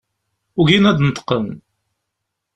Ugin 0.59 0.89
ad 0.91 0.95
d-neṭqen. 0.97 1.45